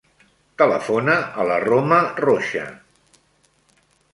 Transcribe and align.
Telefona 0.61 1.17
a 1.43 1.45
la 1.51 1.59
Roma 1.65 1.99
Rocha. 2.25 2.65